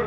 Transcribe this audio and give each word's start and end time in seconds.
Ooh, 0.00 0.06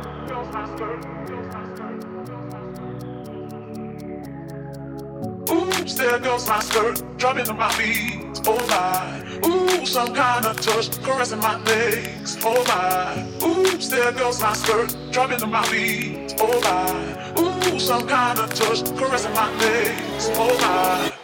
there 5.86 6.20
goes 6.20 6.48
my 6.48 6.60
skirt, 6.62 7.04
dropping 7.18 7.48
on 7.48 7.58
my 7.58 7.72
feet, 7.74 8.42
oh 8.48 8.58
my. 8.68 9.24
Ooh, 9.46 9.86
some 9.86 10.16
kind 10.16 10.46
of 10.48 10.60
touch, 10.60 11.00
caressing 11.04 11.40
my 11.40 11.62
legs, 11.66 12.38
oh 12.44 12.64
my. 12.68 13.30
Ooh, 13.46 13.78
there 13.78 14.12
goes 14.14 14.42
my 14.42 14.54
skirt, 14.54 14.96
dropping 15.12 15.44
on 15.44 15.52
my 15.52 15.64
feet, 15.68 16.34
oh 16.40 16.60
my. 16.62 17.34
Ooh, 17.40 17.80
some 17.80 18.08
kind 18.08 18.40
of 18.40 18.52
touch, 18.56 18.84
caressing 18.98 19.34
my 19.34 19.52
legs, 19.58 20.30
oh 20.34 20.58
my. 20.62 21.23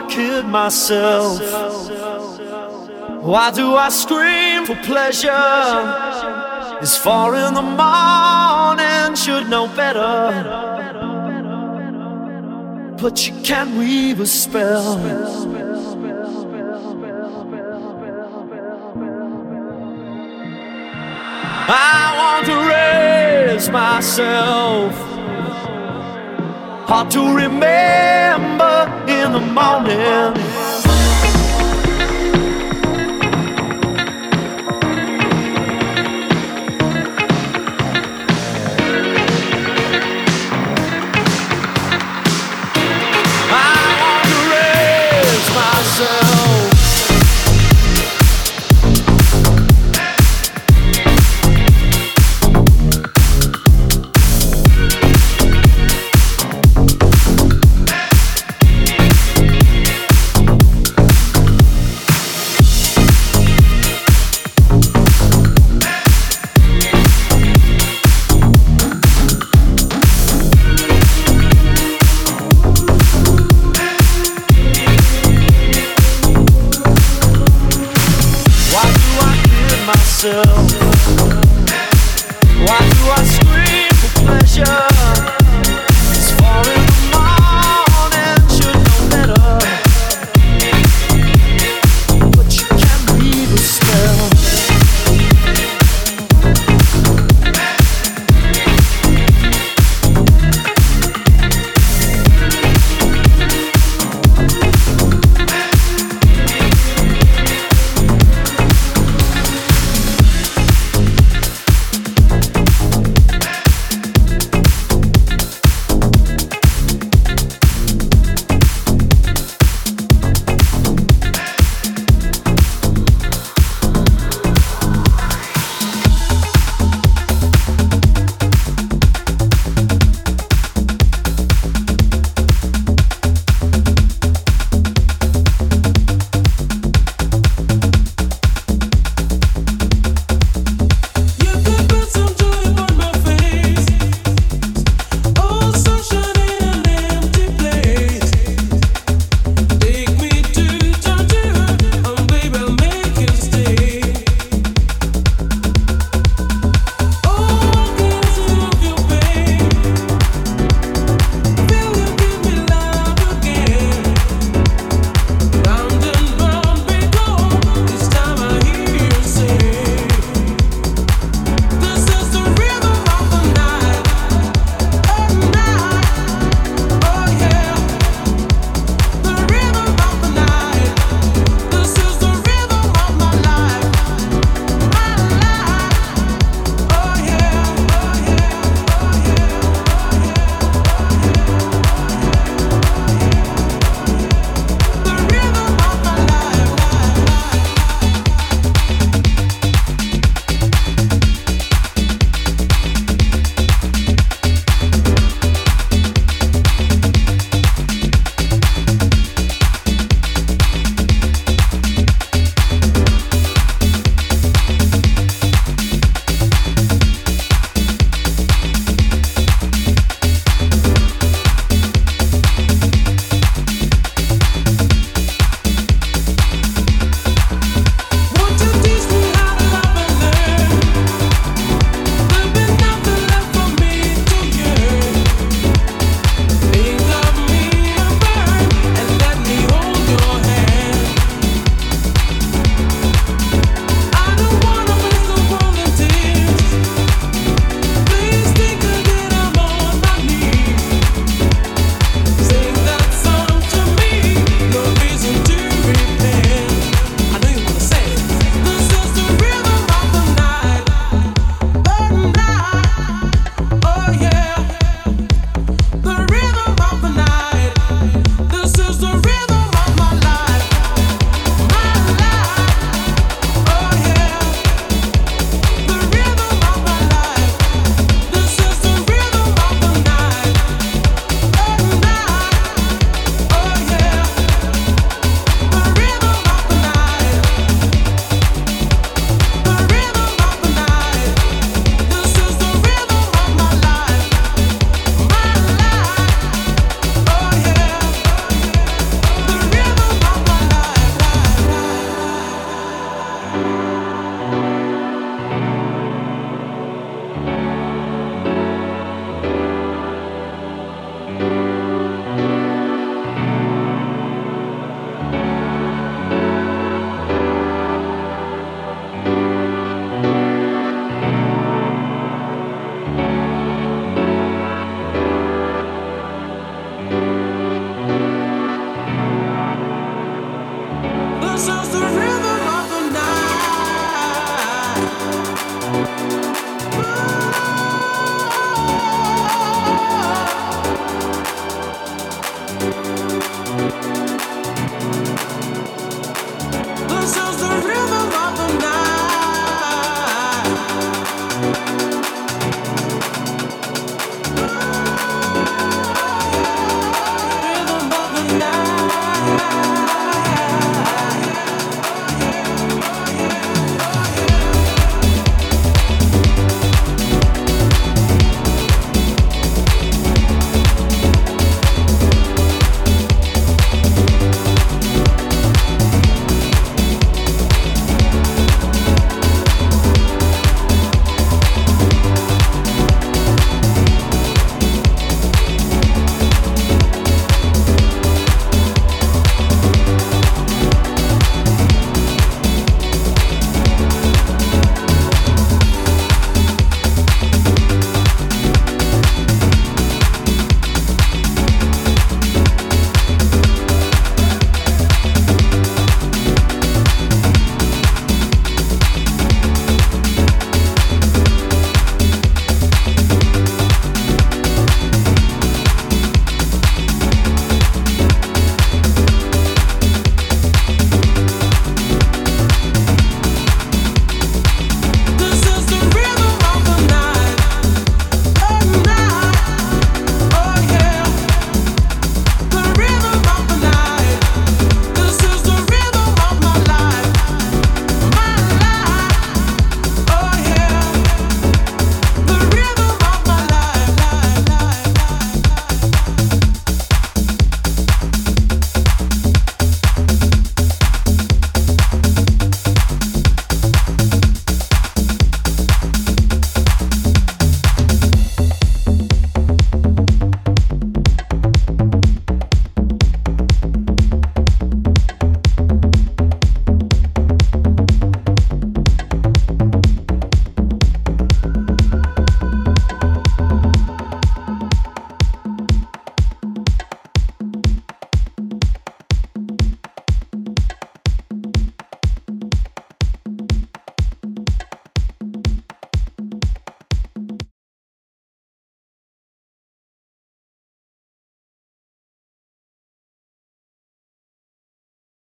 I 0.00 0.06
kid 0.08 0.46
myself? 0.46 1.40
Why 3.22 3.50
do 3.50 3.76
I 3.76 3.90
scream 3.90 4.64
for 4.64 4.76
pleasure? 4.76 5.28
It's 6.80 6.96
far 6.96 7.34
in 7.36 7.52
the 7.52 7.60
morning, 7.60 9.14
should 9.14 9.50
know 9.50 9.66
better. 9.76 10.16
But 12.98 13.26
you 13.26 13.34
can't 13.42 13.76
weave 13.76 14.20
a 14.20 14.26
spell. 14.26 14.96
I 21.68 22.14
want 22.20 22.46
to 22.46 22.56
raise 22.72 23.68
myself. 23.68 24.94
Hard 26.88 27.10
to 27.10 27.34
remember 27.36 27.60
in 27.60 27.68
the 27.68 28.19
morning. 29.48 30.49